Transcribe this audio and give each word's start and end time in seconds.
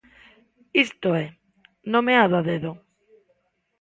Isto 0.85 1.09
é, 1.23 1.25
nomeado 1.93 2.33
a 2.39 2.41
dedo. 2.49 2.71